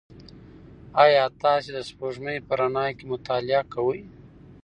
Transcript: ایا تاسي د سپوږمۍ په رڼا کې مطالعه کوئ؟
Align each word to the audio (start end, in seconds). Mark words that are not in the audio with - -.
ایا 1.03 1.23
تاسي 1.41 1.69
د 1.73 1.79
سپوږمۍ 1.89 2.37
په 2.47 2.53
رڼا 2.59 2.85
کې 2.97 3.03
مطالعه 3.13 3.61
کوئ؟ 3.73 3.99